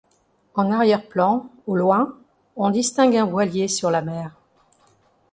En 0.55 0.71
arrière-plan, 0.71 1.45
au 1.67 1.75
loin, 1.75 2.17
on 2.55 2.71
distingue 2.71 3.17
un 3.17 3.25
voilier 3.25 3.67
sur 3.67 3.91
la 3.91 4.01
mer. 4.01 4.31